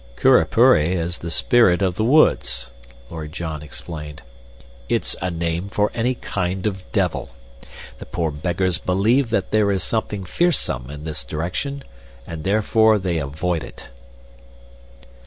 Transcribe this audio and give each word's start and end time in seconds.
"Curupuri 0.15 0.95
is 0.95 1.19
the 1.19 1.29
spirit 1.29 1.83
of 1.83 1.93
the 1.93 2.03
woods," 2.03 2.71
Lord 3.11 3.31
John 3.31 3.61
explained. 3.61 4.23
"It's 4.89 5.15
a 5.21 5.29
name 5.29 5.69
for 5.69 5.91
any 5.93 6.15
kind 6.15 6.65
of 6.65 6.91
devil. 6.91 7.29
The 7.99 8.07
poor 8.07 8.31
beggars 8.31 8.79
think 8.79 9.29
that 9.29 9.51
there 9.51 9.69
is 9.71 9.83
something 9.83 10.23
fearsome 10.23 10.89
in 10.89 11.03
this 11.03 11.23
direction, 11.23 11.83
and 12.25 12.43
therefore 12.43 12.97
they 12.97 13.19
avoid 13.19 13.63
it." 13.63 13.89